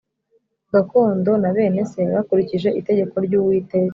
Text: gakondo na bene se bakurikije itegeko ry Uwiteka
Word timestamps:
gakondo 0.73 1.31
na 1.41 1.49
bene 1.55 1.81
se 1.91 2.01
bakurikije 2.13 2.69
itegeko 2.79 3.15
ry 3.25 3.33
Uwiteka 3.39 3.89